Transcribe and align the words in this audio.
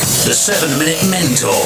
The 0.00 0.32
7 0.32 0.78
Minute 0.78 1.04
Mentor. 1.10 1.60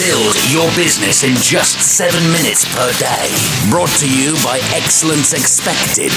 Build 0.00 0.32
your 0.48 0.64
business 0.72 1.22
in 1.22 1.36
just 1.36 1.76
7 1.80 2.16
minutes 2.32 2.64
per 2.64 2.90
day. 2.96 3.28
Brought 3.68 3.90
to 4.00 4.08
you 4.08 4.32
by 4.40 4.56
Excellence 4.72 5.34
Expected, 5.34 6.08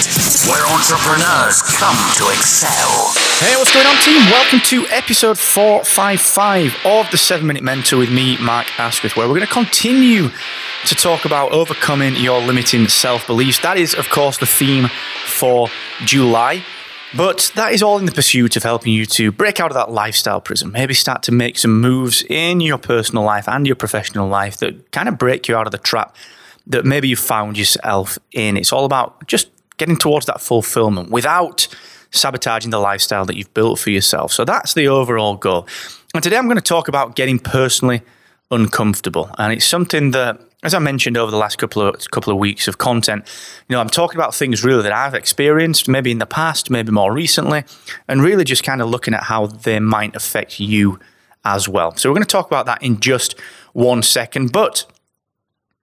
where 0.47 0.63
entrepreneurs 0.71 1.59
come 1.61 1.97
to 2.15 2.31
excel. 2.31 3.11
Hey, 3.43 3.57
what's 3.57 3.73
going 3.73 3.85
on, 3.85 3.97
team? 3.99 4.23
Welcome 4.31 4.61
to 4.71 4.87
episode 4.95 5.37
455 5.37 6.85
of 6.85 7.11
the 7.11 7.17
7 7.17 7.45
Minute 7.45 7.63
Mentor 7.63 7.97
with 7.97 8.13
me, 8.13 8.37
Mark 8.37 8.67
Asquith, 8.79 9.17
where 9.17 9.27
we're 9.27 9.35
going 9.35 9.47
to 9.47 9.53
continue 9.53 10.29
to 10.85 10.95
talk 10.95 11.25
about 11.25 11.51
overcoming 11.51 12.15
your 12.15 12.39
limiting 12.39 12.87
self 12.87 13.27
beliefs. 13.27 13.59
That 13.59 13.77
is, 13.77 13.93
of 13.93 14.07
course, 14.07 14.37
the 14.37 14.45
theme 14.45 14.87
for 15.25 15.67
July. 16.05 16.63
But 17.15 17.51
that 17.55 17.71
is 17.71 17.81
all 17.81 17.97
in 17.97 18.05
the 18.05 18.11
pursuit 18.11 18.57
of 18.57 18.63
helping 18.63 18.93
you 18.93 19.05
to 19.05 19.31
break 19.31 19.59
out 19.59 19.71
of 19.71 19.75
that 19.75 19.91
lifestyle 19.91 20.41
prison, 20.41 20.71
maybe 20.71 20.93
start 20.93 21.23
to 21.23 21.31
make 21.31 21.57
some 21.57 21.79
moves 21.79 22.23
in 22.29 22.59
your 22.59 22.77
personal 22.77 23.23
life 23.23 23.47
and 23.47 23.65
your 23.65 23.77
professional 23.77 24.27
life 24.27 24.57
that 24.57 24.91
kind 24.91 25.07
of 25.07 25.17
break 25.17 25.47
you 25.47 25.55
out 25.55 25.67
of 25.67 25.71
the 25.71 25.77
trap 25.77 26.15
that 26.67 26.85
maybe 26.85 27.07
you 27.07 27.15
found 27.15 27.57
yourself 27.57 28.19
in. 28.33 28.57
It's 28.57 28.73
all 28.73 28.83
about 28.83 29.25
just 29.25 29.49
getting 29.77 29.95
towards 29.95 30.25
that 30.25 30.41
fulfillment 30.41 31.09
without 31.09 31.67
sabotaging 32.11 32.71
the 32.71 32.79
lifestyle 32.79 33.25
that 33.25 33.37
you've 33.37 33.53
built 33.53 33.79
for 33.79 33.89
yourself. 33.89 34.33
So 34.33 34.43
that's 34.43 34.73
the 34.73 34.87
overall 34.87 35.37
goal. 35.37 35.67
And 36.13 36.23
today 36.23 36.37
I'm 36.37 36.45
going 36.45 36.57
to 36.57 36.61
talk 36.61 36.87
about 36.87 37.15
getting 37.15 37.39
personally 37.39 38.01
uncomfortable. 38.51 39.29
And 39.37 39.53
it's 39.53 39.65
something 39.65 40.11
that 40.11 40.41
as 40.63 40.73
I 40.73 40.79
mentioned 40.79 41.17
over 41.17 41.29
the 41.29 41.37
last 41.37 41.57
couple 41.57 41.81
of 41.83 42.09
couple 42.11 42.33
of 42.33 42.39
weeks 42.39 42.67
of 42.67 42.77
content, 42.77 43.27
you 43.67 43.75
know, 43.75 43.79
I'm 43.79 43.89
talking 43.89 44.17
about 44.17 44.33
things 44.33 44.63
really 44.63 44.83
that 44.83 44.91
I've 44.91 45.13
experienced, 45.13 45.87
maybe 45.87 46.11
in 46.11 46.17
the 46.17 46.25
past, 46.25 46.69
maybe 46.69 46.91
more 46.91 47.13
recently, 47.13 47.63
and 48.07 48.23
really 48.23 48.43
just 48.43 48.63
kind 48.63 48.81
of 48.81 48.89
looking 48.89 49.13
at 49.13 49.23
how 49.23 49.47
they 49.47 49.79
might 49.79 50.15
affect 50.15 50.59
you 50.59 50.99
as 51.45 51.69
well. 51.69 51.95
So 51.95 52.09
we're 52.09 52.15
going 52.15 52.25
to 52.25 52.31
talk 52.31 52.47
about 52.47 52.65
that 52.65 52.81
in 52.81 52.99
just 52.99 53.39
one 53.73 54.01
second, 54.01 54.51
but 54.51 54.85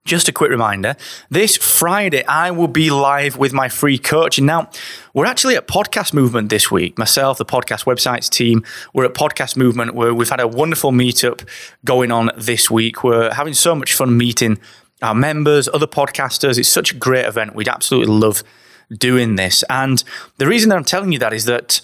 just 0.05 0.29
a 0.29 0.31
quick 0.31 0.51
reminder 0.51 0.95
this 1.31 1.57
Friday, 1.57 2.23
I 2.25 2.51
will 2.51 2.67
be 2.67 2.91
live 2.91 3.37
with 3.37 3.53
my 3.53 3.67
free 3.69 3.97
coaching. 3.97 4.45
Now, 4.45 4.69
we're 5.15 5.25
actually 5.25 5.55
at 5.55 5.67
Podcast 5.67 6.13
Movement 6.13 6.49
this 6.49 6.69
week. 6.69 6.97
Myself, 6.99 7.39
the 7.39 7.45
podcast 7.45 7.85
websites 7.85 8.29
team, 8.29 8.63
we're 8.93 9.05
at 9.05 9.15
Podcast 9.15 9.57
Movement 9.57 9.95
where 9.95 10.13
we've 10.13 10.29
had 10.29 10.39
a 10.39 10.47
wonderful 10.47 10.91
meetup 10.91 11.47
going 11.83 12.11
on 12.11 12.29
this 12.37 12.69
week. 12.69 13.03
We're 13.03 13.33
having 13.33 13.55
so 13.55 13.73
much 13.73 13.95
fun 13.95 14.15
meeting 14.15 14.59
our 15.01 15.15
members, 15.15 15.67
other 15.73 15.87
podcasters. 15.87 16.59
It's 16.59 16.69
such 16.69 16.91
a 16.91 16.95
great 16.95 17.25
event. 17.25 17.55
We'd 17.55 17.67
absolutely 17.67 18.13
love 18.13 18.43
doing 18.91 19.37
this. 19.37 19.63
And 19.71 20.03
the 20.37 20.45
reason 20.45 20.69
that 20.69 20.75
I'm 20.75 20.85
telling 20.85 21.13
you 21.13 21.19
that 21.19 21.33
is 21.33 21.45
that 21.45 21.81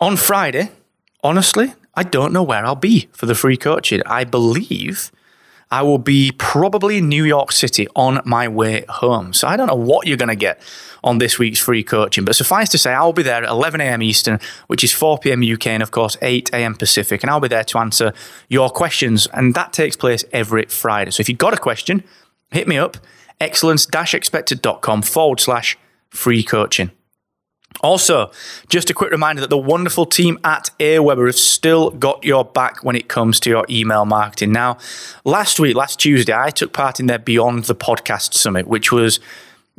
on 0.00 0.16
Friday, 0.16 0.70
honestly, 1.22 1.74
I 1.94 2.02
don't 2.02 2.32
know 2.32 2.42
where 2.42 2.64
I'll 2.64 2.74
be 2.74 3.08
for 3.12 3.26
the 3.26 3.34
free 3.34 3.58
coaching. 3.58 4.00
I 4.06 4.24
believe 4.24 5.12
I 5.70 5.82
will 5.82 5.98
be 5.98 6.32
probably 6.32 6.98
in 6.98 7.08
New 7.08 7.24
York 7.24 7.52
City 7.52 7.86
on 7.94 8.20
my 8.24 8.48
way 8.48 8.84
home. 8.88 9.32
So 9.32 9.46
I 9.46 9.56
don't 9.56 9.66
know 9.66 9.74
what 9.74 10.06
you're 10.06 10.16
going 10.16 10.28
to 10.30 10.36
get 10.36 10.60
on 11.04 11.18
this 11.18 11.38
week's 11.38 11.58
free 11.58 11.84
coaching, 11.84 12.24
but 12.24 12.34
suffice 12.34 12.68
to 12.70 12.78
say, 12.78 12.92
I'll 12.92 13.12
be 13.12 13.22
there 13.22 13.44
at 13.44 13.48
11 13.48 13.80
a.m. 13.80 14.02
Eastern, 14.02 14.40
which 14.66 14.82
is 14.82 14.92
4 14.92 15.18
p.m. 15.18 15.42
UK, 15.42 15.68
and 15.68 15.82
of 15.82 15.90
course 15.90 16.16
8 16.22 16.50
a.m. 16.52 16.74
Pacific, 16.74 17.22
and 17.22 17.30
I'll 17.30 17.40
be 17.40 17.48
there 17.48 17.64
to 17.64 17.78
answer 17.78 18.12
your 18.48 18.70
questions. 18.70 19.26
And 19.32 19.54
that 19.54 19.72
takes 19.72 19.96
place 19.96 20.24
every 20.32 20.64
Friday. 20.66 21.10
So 21.10 21.20
if 21.20 21.28
you've 21.28 21.38
got 21.38 21.54
a 21.54 21.58
question, 21.58 22.02
hit 22.50 22.66
me 22.66 22.78
up 22.78 22.96
excellence-expected.com 23.40 25.02
forward 25.02 25.40
slash 25.40 25.78
free 26.10 26.42
coaching. 26.42 26.90
Also, 27.80 28.30
just 28.68 28.90
a 28.90 28.94
quick 28.94 29.10
reminder 29.10 29.40
that 29.40 29.50
the 29.50 29.58
wonderful 29.58 30.04
team 30.04 30.38
at 30.42 30.70
Aweber 30.80 31.26
have 31.26 31.36
still 31.36 31.90
got 31.90 32.24
your 32.24 32.44
back 32.44 32.82
when 32.82 32.96
it 32.96 33.08
comes 33.08 33.38
to 33.40 33.50
your 33.50 33.64
email 33.70 34.04
marketing. 34.04 34.52
Now, 34.52 34.78
last 35.24 35.60
week, 35.60 35.76
last 35.76 36.00
Tuesday, 36.00 36.34
I 36.34 36.50
took 36.50 36.72
part 36.72 36.98
in 36.98 37.06
their 37.06 37.18
Beyond 37.18 37.64
the 37.64 37.76
Podcast 37.76 38.34
Summit, 38.34 38.66
which 38.66 38.90
was 38.90 39.20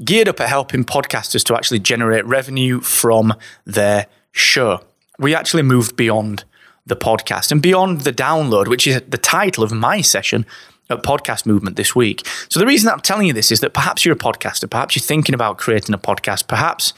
geared 0.04 0.30
up 0.30 0.40
at 0.40 0.48
helping 0.48 0.86
podcasters 0.86 1.44
to 1.46 1.56
actually 1.56 1.80
generate 1.80 2.26
revenue 2.26 2.80
from 2.80 3.34
their 3.66 4.08
show. 4.32 4.82
We 5.18 5.36
actually 5.36 5.64
moved 5.64 5.98
beyond 5.98 6.46
the 6.86 6.96
podcast 6.96 7.52
and 7.52 7.62
beyond 7.62 8.02
the 8.02 8.14
download, 8.14 8.68
which 8.68 8.88
is 8.88 9.02
the 9.08 9.18
title 9.18 9.64
of 9.64 9.72
my 9.72 10.02
session 10.02 10.46
at 10.90 11.04
Podcast 11.04 11.46
Movement 11.46 11.76
this 11.76 11.96
week. 11.96 12.26
So, 12.50 12.60
the 12.60 12.66
reason 12.66 12.90
I'm 12.90 13.02
telling 13.02 13.28
you 13.28 13.34
this 13.34 13.52
is 13.52 13.60
that 13.60 13.74
perhaps 13.74 14.06
you're 14.06 14.16
a 14.16 14.18
podcaster, 14.18 14.70
perhaps 14.70 14.96
you're 14.96 15.04
thinking 15.04 15.36
about 15.36 15.58
creating 15.58 15.94
a 15.94 16.00
podcast, 16.00 16.48
perhaps 16.48 16.94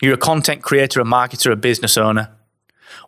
you're 0.00 0.14
a 0.14 0.18
content 0.18 0.62
creator, 0.62 1.00
a 1.00 1.04
marketer, 1.04 1.50
a 1.50 1.56
business 1.56 1.96
owner. 1.96 2.30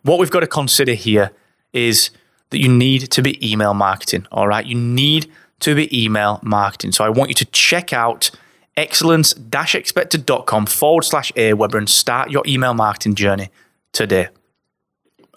What 0.03 0.19
we've 0.19 0.31
got 0.31 0.41
to 0.41 0.47
consider 0.47 0.93
here 0.93 1.31
is 1.73 2.11
that 2.49 2.59
you 2.59 2.67
need 2.67 3.11
to 3.11 3.21
be 3.21 3.51
email 3.51 3.73
marketing. 3.73 4.27
All 4.31 4.47
right. 4.47 4.65
You 4.65 4.75
need 4.75 5.31
to 5.59 5.75
be 5.75 6.05
email 6.05 6.39
marketing. 6.43 6.91
So 6.91 7.03
I 7.03 7.09
want 7.09 7.29
you 7.29 7.35
to 7.35 7.45
check 7.45 7.93
out 7.93 8.31
excellence 8.77 9.33
expected.com 9.53 10.65
forward 10.65 11.03
slash 11.03 11.31
Aweber 11.33 11.75
and 11.75 11.89
start 11.89 12.31
your 12.31 12.43
email 12.45 12.73
marketing 12.73 13.15
journey 13.15 13.49
today. 13.91 14.29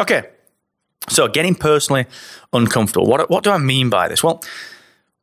Okay. 0.01 0.29
So 1.09 1.29
getting 1.29 1.55
personally 1.55 2.07
uncomfortable. 2.53 3.07
What, 3.07 3.29
what 3.31 3.45
do 3.45 3.51
I 3.51 3.59
mean 3.59 3.91
by 3.91 4.09
this? 4.09 4.23
Well, 4.23 4.43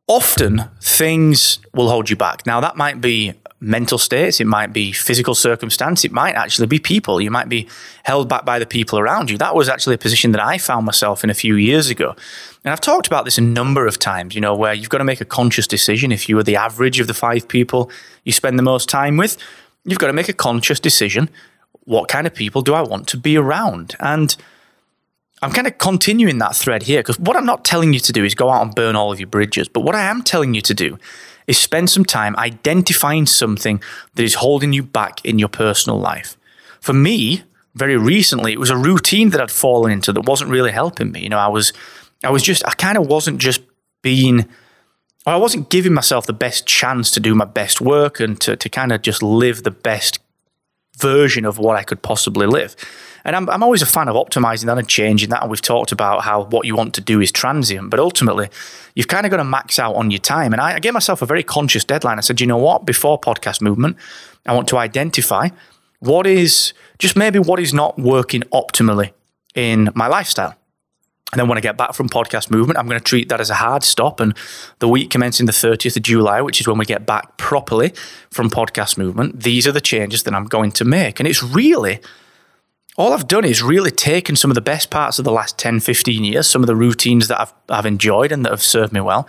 often 0.06 0.64
things 0.80 1.58
will 1.74 1.88
hold 1.88 2.08
you 2.08 2.16
back. 2.16 2.46
Now, 2.46 2.60
that 2.60 2.76
might 2.76 3.00
be 3.00 3.34
mental 3.62 3.96
states, 3.96 4.40
it 4.40 4.46
might 4.46 4.72
be 4.72 4.90
physical 4.90 5.34
circumstance, 5.34 6.04
it 6.04 6.10
might 6.10 6.34
actually 6.34 6.66
be 6.66 6.80
people. 6.80 7.20
You 7.20 7.30
might 7.30 7.48
be 7.48 7.68
held 8.02 8.28
back 8.28 8.44
by 8.44 8.58
the 8.58 8.66
people 8.66 8.98
around 8.98 9.30
you. 9.30 9.38
That 9.38 9.54
was 9.54 9.68
actually 9.68 9.94
a 9.94 9.98
position 9.98 10.32
that 10.32 10.42
I 10.42 10.58
found 10.58 10.84
myself 10.84 11.22
in 11.22 11.30
a 11.30 11.34
few 11.34 11.54
years 11.54 11.88
ago. 11.88 12.16
And 12.64 12.72
I've 12.72 12.80
talked 12.80 13.06
about 13.06 13.24
this 13.24 13.38
a 13.38 13.42
number 13.42 13.86
of 13.86 14.00
times, 14.00 14.34
you 14.34 14.40
know, 14.40 14.54
where 14.54 14.74
you've 14.74 14.88
got 14.88 14.98
to 14.98 15.04
make 15.04 15.20
a 15.20 15.24
conscious 15.24 15.68
decision. 15.68 16.10
If 16.10 16.28
you 16.28 16.36
are 16.38 16.42
the 16.42 16.56
average 16.56 16.98
of 16.98 17.06
the 17.06 17.14
five 17.14 17.46
people 17.46 17.90
you 18.24 18.32
spend 18.32 18.58
the 18.58 18.64
most 18.64 18.88
time 18.88 19.16
with, 19.16 19.36
you've 19.84 20.00
got 20.00 20.08
to 20.08 20.12
make 20.12 20.28
a 20.28 20.34
conscious 20.34 20.80
decision. 20.80 21.30
What 21.84 22.08
kind 22.08 22.26
of 22.26 22.34
people 22.34 22.62
do 22.62 22.74
I 22.74 22.82
want 22.82 23.06
to 23.08 23.16
be 23.16 23.36
around? 23.36 23.94
And 24.00 24.36
I'm 25.40 25.52
kind 25.52 25.66
of 25.66 25.78
continuing 25.78 26.38
that 26.38 26.56
thread 26.56 26.84
here 26.84 27.00
because 27.00 27.18
what 27.18 27.36
I'm 27.36 27.46
not 27.46 27.64
telling 27.64 27.92
you 27.92 28.00
to 28.00 28.12
do 28.12 28.24
is 28.24 28.34
go 28.34 28.50
out 28.50 28.62
and 28.62 28.74
burn 28.74 28.96
all 28.96 29.12
of 29.12 29.20
your 29.20 29.28
bridges. 29.28 29.68
But 29.68 29.80
what 29.80 29.94
I 29.94 30.02
am 30.02 30.22
telling 30.22 30.54
you 30.54 30.60
to 30.62 30.74
do 30.74 30.98
is 31.46 31.58
spend 31.58 31.90
some 31.90 32.04
time 32.04 32.36
identifying 32.36 33.26
something 33.26 33.82
that 34.14 34.22
is 34.22 34.34
holding 34.34 34.72
you 34.72 34.82
back 34.82 35.24
in 35.24 35.38
your 35.38 35.48
personal 35.48 35.98
life. 35.98 36.36
For 36.80 36.92
me, 36.92 37.42
very 37.74 37.96
recently, 37.96 38.52
it 38.52 38.60
was 38.60 38.70
a 38.70 38.76
routine 38.76 39.30
that 39.30 39.40
I'd 39.40 39.50
fallen 39.50 39.92
into 39.92 40.12
that 40.12 40.26
wasn't 40.26 40.50
really 40.50 40.72
helping 40.72 41.12
me. 41.12 41.20
You 41.20 41.28
know, 41.30 41.38
I 41.38 41.48
was, 41.48 41.72
I 42.22 42.30
was 42.30 42.42
just, 42.42 42.66
I 42.66 42.72
kind 42.74 42.98
of 42.98 43.06
wasn't 43.06 43.38
just 43.38 43.62
being, 44.02 44.48
I 45.26 45.36
wasn't 45.36 45.70
giving 45.70 45.94
myself 45.94 46.26
the 46.26 46.32
best 46.32 46.66
chance 46.66 47.10
to 47.12 47.20
do 47.20 47.34
my 47.34 47.44
best 47.44 47.80
work 47.80 48.20
and 48.20 48.40
to, 48.42 48.56
to 48.56 48.68
kind 48.68 48.92
of 48.92 49.02
just 49.02 49.22
live 49.22 49.62
the 49.62 49.70
best 49.70 50.18
version 50.98 51.44
of 51.44 51.58
what 51.58 51.76
I 51.76 51.82
could 51.82 52.02
possibly 52.02 52.46
live. 52.46 52.76
And 53.24 53.36
I'm, 53.36 53.48
I'm 53.48 53.62
always 53.62 53.82
a 53.82 53.86
fan 53.86 54.08
of 54.08 54.16
optimizing 54.16 54.66
that 54.66 54.78
and 54.78 54.88
changing 54.88 55.30
that. 55.30 55.42
And 55.42 55.50
we've 55.50 55.62
talked 55.62 55.92
about 55.92 56.22
how 56.22 56.44
what 56.44 56.66
you 56.66 56.74
want 56.74 56.94
to 56.94 57.00
do 57.00 57.20
is 57.20 57.30
transient, 57.30 57.90
but 57.90 58.00
ultimately, 58.00 58.48
you've 58.94 59.08
kind 59.08 59.26
of 59.26 59.30
got 59.30 59.38
to 59.38 59.44
max 59.44 59.78
out 59.78 59.94
on 59.94 60.10
your 60.10 60.18
time. 60.18 60.52
And 60.52 60.60
I, 60.60 60.74
I 60.74 60.78
gave 60.78 60.92
myself 60.92 61.22
a 61.22 61.26
very 61.26 61.42
conscious 61.42 61.84
deadline. 61.84 62.18
I 62.18 62.22
said, 62.22 62.40
you 62.40 62.46
know 62.46 62.58
what? 62.58 62.84
Before 62.84 63.20
podcast 63.20 63.60
movement, 63.60 63.96
I 64.46 64.54
want 64.54 64.68
to 64.68 64.78
identify 64.78 65.48
what 66.00 66.26
is 66.26 66.72
just 66.98 67.16
maybe 67.16 67.38
what 67.38 67.60
is 67.60 67.72
not 67.72 67.98
working 67.98 68.42
optimally 68.52 69.12
in 69.54 69.90
my 69.94 70.08
lifestyle. 70.08 70.56
And 71.32 71.40
then 71.40 71.48
when 71.48 71.56
I 71.56 71.62
get 71.62 71.78
back 71.78 71.94
from 71.94 72.10
podcast 72.10 72.50
movement, 72.50 72.78
I'm 72.78 72.86
going 72.86 72.98
to 72.98 73.04
treat 73.04 73.30
that 73.30 73.40
as 73.40 73.48
a 73.48 73.54
hard 73.54 73.84
stop. 73.84 74.20
And 74.20 74.36
the 74.80 74.88
week 74.88 75.08
commencing 75.08 75.46
the 75.46 75.52
30th 75.52 75.96
of 75.96 76.02
July, 76.02 76.42
which 76.42 76.60
is 76.60 76.68
when 76.68 76.76
we 76.76 76.84
get 76.84 77.06
back 77.06 77.38
properly 77.38 77.94
from 78.30 78.50
podcast 78.50 78.98
movement, 78.98 79.40
these 79.40 79.66
are 79.66 79.72
the 79.72 79.80
changes 79.80 80.24
that 80.24 80.34
I'm 80.34 80.44
going 80.44 80.72
to 80.72 80.84
make. 80.84 81.20
And 81.20 81.26
it's 81.26 81.42
really 81.42 82.00
all 82.96 83.12
I've 83.12 83.28
done 83.28 83.44
is 83.44 83.62
really 83.62 83.90
taken 83.90 84.36
some 84.36 84.50
of 84.50 84.54
the 84.54 84.60
best 84.60 84.90
parts 84.90 85.18
of 85.18 85.24
the 85.24 85.32
last 85.32 85.58
10, 85.58 85.80
15 85.80 86.24
years, 86.24 86.46
some 86.46 86.62
of 86.62 86.66
the 86.66 86.76
routines 86.76 87.28
that 87.28 87.40
I've, 87.40 87.54
I've 87.68 87.86
enjoyed 87.86 88.32
and 88.32 88.44
that 88.44 88.50
have 88.50 88.62
served 88.62 88.92
me 88.92 89.00
well. 89.00 89.26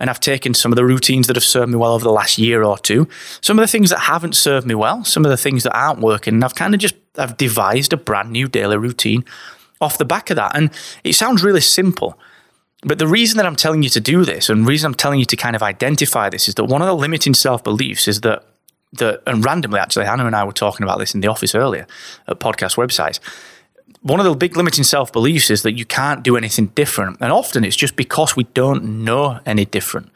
And 0.00 0.10
I've 0.10 0.20
taken 0.20 0.54
some 0.54 0.72
of 0.72 0.76
the 0.76 0.84
routines 0.84 1.26
that 1.26 1.36
have 1.36 1.44
served 1.44 1.70
me 1.70 1.76
well 1.76 1.92
over 1.92 2.02
the 2.02 2.10
last 2.10 2.38
year 2.38 2.64
or 2.64 2.76
two, 2.78 3.06
some 3.40 3.58
of 3.58 3.62
the 3.62 3.70
things 3.70 3.90
that 3.90 4.00
haven't 4.00 4.34
served 4.34 4.66
me 4.66 4.74
well, 4.74 5.04
some 5.04 5.24
of 5.24 5.30
the 5.30 5.36
things 5.36 5.62
that 5.62 5.76
aren't 5.76 6.00
working. 6.00 6.34
And 6.34 6.44
I've 6.44 6.54
kind 6.54 6.74
of 6.74 6.80
just, 6.80 6.96
I've 7.16 7.36
devised 7.36 7.92
a 7.92 7.96
brand 7.96 8.30
new 8.30 8.48
daily 8.48 8.78
routine 8.78 9.24
off 9.80 9.98
the 9.98 10.04
back 10.04 10.30
of 10.30 10.36
that. 10.36 10.56
And 10.56 10.70
it 11.04 11.12
sounds 11.12 11.44
really 11.44 11.60
simple. 11.60 12.18
But 12.84 12.98
the 12.98 13.06
reason 13.06 13.36
that 13.36 13.46
I'm 13.46 13.54
telling 13.54 13.84
you 13.84 13.90
to 13.90 14.00
do 14.00 14.24
this 14.24 14.48
and 14.48 14.64
the 14.64 14.68
reason 14.68 14.88
I'm 14.88 14.94
telling 14.94 15.20
you 15.20 15.24
to 15.26 15.36
kind 15.36 15.54
of 15.54 15.62
identify 15.62 16.28
this 16.28 16.48
is 16.48 16.56
that 16.56 16.64
one 16.64 16.82
of 16.82 16.88
the 16.88 16.96
limiting 16.96 17.34
self 17.34 17.62
beliefs 17.62 18.08
is 18.08 18.22
that 18.22 18.44
and 19.00 19.44
randomly 19.44 19.78
actually, 19.80 20.04
Hannah 20.04 20.26
and 20.26 20.36
I 20.36 20.44
were 20.44 20.52
talking 20.52 20.84
about 20.84 20.98
this 20.98 21.14
in 21.14 21.20
the 21.20 21.28
office 21.28 21.54
earlier 21.54 21.86
at 22.28 22.40
podcast 22.40 22.76
websites. 22.76 23.20
One 24.02 24.18
of 24.18 24.26
the 24.26 24.34
big 24.34 24.56
limiting 24.56 24.84
self 24.84 25.12
beliefs 25.12 25.50
is 25.50 25.62
that 25.62 25.72
you 25.72 25.84
can't 25.84 26.22
do 26.22 26.36
anything 26.36 26.66
different. 26.68 27.18
And 27.20 27.32
often 27.32 27.64
it's 27.64 27.76
just 27.76 27.96
because 27.96 28.36
we 28.36 28.44
don't 28.44 29.04
know 29.04 29.40
any 29.46 29.64
different. 29.64 30.10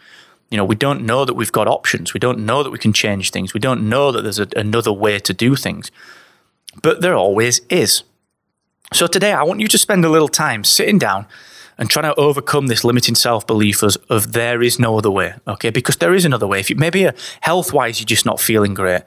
You 0.51 0.57
know, 0.57 0.65
we 0.65 0.77
don't 0.77 1.05
know 1.05 1.25
that 1.25 1.35
we've 1.35 1.53
got 1.53 1.69
options. 1.69 2.15
We 2.15 2.21
don't 2.21 2.41
know 2.41 2.63
that 2.63 2.71
we 2.71 2.79
can 2.79 2.93
change 2.93 3.31
things. 3.31 3.55
We 3.55 3.61
don't 3.61 3.89
know 3.89 4.13
that 4.13 4.23
there's 4.23 4.39
a, 4.39 4.49
another 4.57 4.93
way 4.93 5.19
to 5.19 5.33
do 5.33 5.57
things. 5.57 5.91
But 6.83 7.01
there 7.01 7.17
always 7.17 7.61
is. 7.71 8.05
So 8.93 9.07
today, 9.07 9.33
I 9.33 9.43
want 9.43 9.61
you 9.61 9.69
to 9.69 9.79
spend 9.79 10.05
a 10.05 10.09
little 10.09 10.29
time 10.29 10.63
sitting 10.63 10.99
down 10.99 11.27
and 11.79 11.91
trying 11.91 12.13
to 12.13 12.19
overcome 12.19 12.69
this 12.69 12.85
limiting 12.85 13.15
self 13.15 13.47
belief 13.47 13.83
of, 13.83 13.97
of 14.09 14.33
there 14.33 14.63
is 14.63 14.79
no 14.79 14.97
other 14.99 15.11
way. 15.11 15.35
Okay, 15.47 15.71
because 15.71 15.97
there 15.97 16.15
is 16.15 16.25
another 16.25 16.47
way. 16.47 16.61
If 16.61 16.71
you 16.71 16.77
maybe 16.77 17.07
uh, 17.07 17.13
health 17.41 17.73
wise 17.73 18.01
you're 18.01 18.07
just 18.07 18.27
not 18.27 18.41
feeling 18.41 18.75
great. 18.75 19.03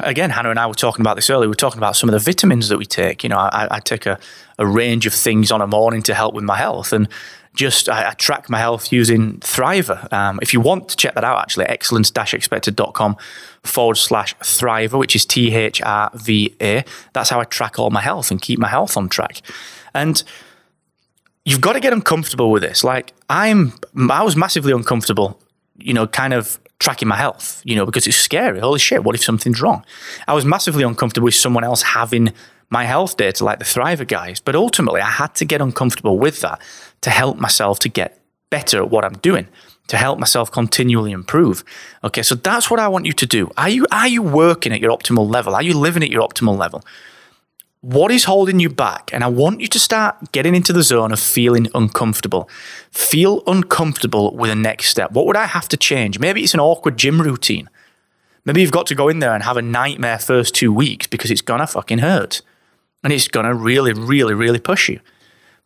Again, 0.00 0.30
Hannah 0.30 0.50
and 0.50 0.60
I 0.60 0.66
were 0.68 0.74
talking 0.74 1.02
about 1.02 1.16
this 1.16 1.28
earlier. 1.28 1.48
We 1.48 1.52
are 1.52 1.56
talking 1.56 1.78
about 1.78 1.96
some 1.96 2.08
of 2.08 2.12
the 2.12 2.20
vitamins 2.20 2.68
that 2.68 2.78
we 2.78 2.86
take. 2.86 3.24
You 3.24 3.30
know, 3.30 3.38
I, 3.38 3.66
I 3.68 3.80
take 3.80 4.06
a, 4.06 4.16
a 4.56 4.64
range 4.64 5.06
of 5.06 5.12
things 5.12 5.50
on 5.50 5.60
a 5.60 5.66
morning 5.66 6.02
to 6.02 6.14
help 6.14 6.34
with 6.34 6.44
my 6.44 6.56
health, 6.56 6.92
and 6.92 7.08
just 7.56 7.88
I, 7.88 8.10
I 8.10 8.14
track 8.14 8.48
my 8.48 8.58
health 8.58 8.92
using 8.92 9.40
Thriva. 9.40 10.12
Um, 10.12 10.38
if 10.40 10.54
you 10.54 10.60
want 10.60 10.88
to 10.90 10.96
check 10.96 11.14
that 11.14 11.24
out, 11.24 11.40
actually, 11.40 11.66
excellence-expected.com 11.66 13.16
forward 13.64 13.96
slash 13.96 14.36
Thriva, 14.36 14.96
which 14.96 15.16
is 15.16 15.26
T 15.26 15.52
H 15.52 15.82
R 15.82 16.10
V 16.14 16.54
A. 16.60 16.84
That's 17.12 17.30
how 17.30 17.40
I 17.40 17.44
track 17.44 17.80
all 17.80 17.90
my 17.90 18.00
health 18.00 18.30
and 18.30 18.40
keep 18.40 18.60
my 18.60 18.68
health 18.68 18.96
on 18.96 19.08
track. 19.08 19.42
And 19.92 20.22
you've 21.48 21.62
got 21.62 21.72
to 21.72 21.80
get 21.80 21.92
uncomfortable 21.92 22.50
with 22.50 22.62
this. 22.62 22.84
Like 22.84 23.14
I'm, 23.30 23.72
I 24.10 24.22
was 24.22 24.36
massively 24.36 24.72
uncomfortable, 24.72 25.40
you 25.78 25.94
know, 25.94 26.06
kind 26.06 26.34
of 26.34 26.60
tracking 26.78 27.08
my 27.08 27.16
health, 27.16 27.62
you 27.64 27.74
know, 27.74 27.86
because 27.86 28.06
it's 28.06 28.16
scary. 28.16 28.60
Holy 28.60 28.78
shit, 28.78 29.02
what 29.02 29.14
if 29.14 29.24
something's 29.24 29.60
wrong? 29.60 29.84
I 30.28 30.34
was 30.34 30.44
massively 30.44 30.84
uncomfortable 30.84 31.24
with 31.24 31.34
someone 31.34 31.64
else 31.64 31.82
having 31.82 32.32
my 32.70 32.84
health 32.84 33.16
data, 33.16 33.44
like 33.44 33.58
the 33.58 33.64
Thriva 33.64 34.06
guys. 34.06 34.40
But 34.40 34.54
ultimately, 34.54 35.00
I 35.00 35.10
had 35.10 35.34
to 35.36 35.46
get 35.46 35.62
uncomfortable 35.62 36.18
with 36.18 36.42
that 36.42 36.60
to 37.00 37.10
help 37.10 37.38
myself 37.38 37.78
to 37.80 37.88
get 37.88 38.20
better 38.50 38.82
at 38.82 38.90
what 38.90 39.04
I'm 39.04 39.14
doing, 39.14 39.48
to 39.88 39.96
help 39.96 40.18
myself 40.18 40.52
continually 40.52 41.12
improve. 41.12 41.64
Okay, 42.04 42.22
so 42.22 42.34
that's 42.34 42.70
what 42.70 42.78
I 42.78 42.88
want 42.88 43.06
you 43.06 43.12
to 43.14 43.26
do. 43.26 43.50
Are 43.56 43.70
you 43.70 43.86
are 43.90 44.08
you 44.08 44.22
working 44.22 44.72
at 44.72 44.80
your 44.80 44.90
optimal 44.96 45.30
level? 45.30 45.54
Are 45.54 45.62
you 45.62 45.74
living 45.78 46.02
at 46.02 46.10
your 46.10 46.22
optimal 46.22 46.58
level? 46.58 46.84
What 47.80 48.10
is 48.10 48.24
holding 48.24 48.58
you 48.58 48.68
back? 48.68 49.10
And 49.12 49.22
I 49.22 49.28
want 49.28 49.60
you 49.60 49.68
to 49.68 49.78
start 49.78 50.32
getting 50.32 50.56
into 50.56 50.72
the 50.72 50.82
zone 50.82 51.12
of 51.12 51.20
feeling 51.20 51.68
uncomfortable. 51.74 52.48
Feel 52.90 53.42
uncomfortable 53.46 54.34
with 54.34 54.50
the 54.50 54.56
next 54.56 54.88
step. 54.88 55.12
What 55.12 55.26
would 55.26 55.36
I 55.36 55.46
have 55.46 55.68
to 55.68 55.76
change? 55.76 56.18
Maybe 56.18 56.42
it's 56.42 56.54
an 56.54 56.60
awkward 56.60 56.96
gym 56.96 57.22
routine. 57.22 57.70
Maybe 58.44 58.62
you've 58.62 58.72
got 58.72 58.86
to 58.86 58.96
go 58.96 59.08
in 59.08 59.20
there 59.20 59.32
and 59.32 59.44
have 59.44 59.56
a 59.56 59.62
nightmare 59.62 60.18
first 60.18 60.56
two 60.56 60.72
weeks 60.72 61.06
because 61.06 61.30
it's 61.30 61.40
gonna 61.40 61.68
fucking 61.68 61.98
hurt. 61.98 62.42
And 63.04 63.12
it's 63.12 63.28
gonna 63.28 63.54
really, 63.54 63.92
really, 63.92 64.34
really 64.34 64.58
push 64.58 64.88
you. 64.88 64.98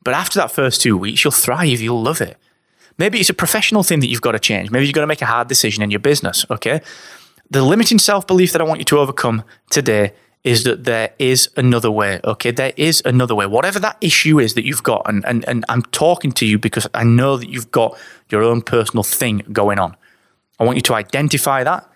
But 0.05 0.15
after 0.15 0.39
that 0.39 0.51
first 0.51 0.83
two 0.83 0.99
weeks, 0.99 1.25
you'll 1.25 1.31
thrive, 1.31 1.81
you'll 1.81 2.03
love 2.03 2.21
it. 2.21 2.37
Maybe 2.99 3.21
it's 3.21 3.31
a 3.31 3.35
professional 3.35 3.83
thing 3.83 4.01
that 4.01 4.09
you've 4.09 4.21
got 4.21 4.33
to 4.33 4.39
change. 4.39 4.71
Maybe 4.71 4.85
you've 4.85 4.95
got 4.95 5.01
to 5.01 5.07
make 5.07 5.23
a 5.23 5.27
hard 5.27 5.49
decision 5.49 5.83
in 5.83 5.91
your 5.91 6.01
business, 6.01 6.45
okay? 6.51 6.83
The 7.51 7.63
limiting 7.63 7.99
self 7.99 8.27
belief 8.27 8.53
that 8.53 8.61
I 8.61 8.65
want 8.65 8.81
you 8.81 8.85
to 8.87 8.99
overcome 8.99 9.45
today 9.71 10.13
is 10.45 10.65
that 10.65 10.85
there 10.85 11.13
is 11.19 11.49
another 11.57 11.91
way. 11.91 12.21
Okay, 12.25 12.51
there 12.51 12.73
is 12.77 13.01
another 13.05 13.35
way. 13.35 13.47
Whatever 13.47 13.79
that 13.79 13.97
issue 14.01 14.41
is 14.41 14.55
that 14.55 14.65
you've 14.65 14.83
got, 14.83 15.03
and, 15.09 15.25
and, 15.25 15.49
and 15.49 15.65
I'm 15.69 15.83
talking 15.83 16.33
to 16.33 16.47
you 16.47 16.59
because 16.59 16.87
I 16.95 17.05
know 17.05 17.37
that 17.37 17.49
you've 17.49 17.71
got 17.71 17.97
your 18.29 18.43
own 18.43 18.63
personal 18.63 19.05
thing 19.05 19.45
going 19.53 19.79
on. 19.79 19.97
I 20.59 20.65
want 20.65 20.77
you 20.77 20.83
to 20.83 20.95
identify 20.95 21.63
that 21.65 21.89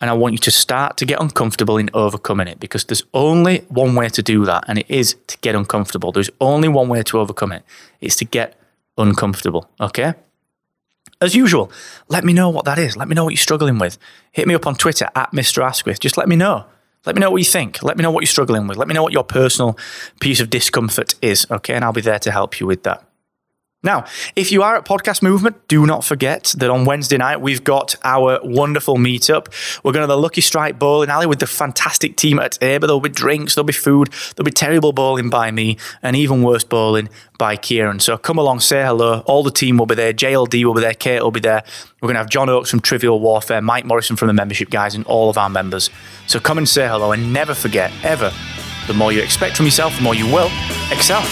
and 0.00 0.10
I 0.10 0.12
want 0.12 0.32
you 0.32 0.38
to 0.38 0.50
start 0.50 0.96
to 0.98 1.06
get 1.06 1.20
uncomfortable 1.20 1.78
in 1.78 1.88
overcoming 1.94 2.48
it 2.48 2.60
because 2.60 2.84
there's 2.84 3.04
only 3.14 3.58
one 3.68 3.94
way 3.94 4.08
to 4.10 4.22
do 4.22 4.44
that, 4.44 4.64
and 4.68 4.78
it 4.78 4.86
is 4.90 5.16
to 5.28 5.38
get 5.38 5.54
uncomfortable. 5.54 6.12
There's 6.12 6.30
only 6.40 6.68
one 6.68 6.88
way 6.88 7.02
to 7.04 7.18
overcome 7.18 7.52
it. 7.52 7.62
It's 8.00 8.16
to 8.16 8.26
get 8.26 8.58
uncomfortable. 8.98 9.70
Okay? 9.80 10.14
As 11.20 11.34
usual, 11.34 11.72
let 12.08 12.24
me 12.24 12.34
know 12.34 12.50
what 12.50 12.66
that 12.66 12.78
is. 12.78 12.94
Let 12.94 13.08
me 13.08 13.14
know 13.14 13.24
what 13.24 13.30
you're 13.30 13.38
struggling 13.38 13.78
with. 13.78 13.96
Hit 14.32 14.46
me 14.46 14.54
up 14.54 14.66
on 14.66 14.74
Twitter 14.74 15.08
at 15.14 15.32
Mr. 15.32 15.64
Asquith. 15.64 15.98
Just 15.98 16.18
let 16.18 16.28
me 16.28 16.36
know. 16.36 16.66
Let 17.06 17.14
me 17.14 17.20
know 17.20 17.30
what 17.30 17.38
you 17.38 17.44
think. 17.44 17.82
Let 17.82 17.96
me 17.96 18.02
know 18.02 18.10
what 18.10 18.22
you're 18.22 18.26
struggling 18.26 18.66
with. 18.66 18.76
Let 18.76 18.88
me 18.88 18.94
know 18.94 19.02
what 19.02 19.12
your 19.12 19.24
personal 19.24 19.78
piece 20.20 20.40
of 20.40 20.50
discomfort 20.50 21.14
is, 21.22 21.46
okay? 21.50 21.74
And 21.74 21.84
I'll 21.84 21.92
be 21.92 22.00
there 22.00 22.18
to 22.18 22.30
help 22.32 22.58
you 22.58 22.66
with 22.66 22.82
that. 22.82 23.05
Now, 23.86 24.04
if 24.34 24.50
you 24.50 24.64
are 24.64 24.74
at 24.74 24.84
Podcast 24.84 25.22
Movement, 25.22 25.68
do 25.68 25.86
not 25.86 26.04
forget 26.04 26.56
that 26.58 26.68
on 26.68 26.84
Wednesday 26.86 27.18
night 27.18 27.40
we've 27.40 27.62
got 27.62 27.94
our 28.02 28.40
wonderful 28.42 28.96
meetup. 28.96 29.46
We're 29.84 29.92
going 29.92 30.02
to 30.02 30.08
the 30.08 30.18
Lucky 30.18 30.40
Strike 30.40 30.76
Bowling 30.76 31.08
Alley 31.08 31.28
with 31.28 31.38
the 31.38 31.46
fantastic 31.46 32.16
team 32.16 32.40
at 32.40 32.58
Aweber. 32.60 32.80
There'll 32.80 32.98
be 32.98 33.10
drinks, 33.10 33.54
there'll 33.54 33.64
be 33.64 33.72
food, 33.72 34.08
there'll 34.34 34.44
be 34.44 34.50
terrible 34.50 34.92
bowling 34.92 35.30
by 35.30 35.52
me, 35.52 35.76
and 36.02 36.16
even 36.16 36.42
worse 36.42 36.64
bowling 36.64 37.08
by 37.38 37.54
Kieran. 37.54 38.00
So 38.00 38.18
come 38.18 38.38
along, 38.38 38.58
say 38.58 38.82
hello. 38.82 39.20
All 39.20 39.44
the 39.44 39.52
team 39.52 39.78
will 39.78 39.86
be 39.86 39.94
there. 39.94 40.12
JLD 40.12 40.64
will 40.64 40.74
be 40.74 40.80
there. 40.80 40.94
Kate 40.94 41.22
will 41.22 41.30
be 41.30 41.38
there. 41.38 41.62
We're 42.02 42.08
going 42.08 42.14
to 42.14 42.20
have 42.22 42.28
John 42.28 42.48
Oakes 42.48 42.70
from 42.70 42.80
Trivial 42.80 43.20
Warfare, 43.20 43.62
Mike 43.62 43.84
Morrison 43.84 44.16
from 44.16 44.26
the 44.26 44.34
membership 44.34 44.68
guys, 44.68 44.96
and 44.96 45.06
all 45.06 45.30
of 45.30 45.38
our 45.38 45.48
members. 45.48 45.90
So 46.26 46.40
come 46.40 46.58
and 46.58 46.68
say 46.68 46.88
hello, 46.88 47.12
and 47.12 47.32
never 47.32 47.54
forget, 47.54 47.92
ever, 48.02 48.32
the 48.88 48.94
more 48.94 49.12
you 49.12 49.22
expect 49.22 49.56
from 49.56 49.66
yourself, 49.66 49.96
the 49.96 50.02
more 50.02 50.16
you 50.16 50.26
will 50.26 50.50
excel. 50.90 51.22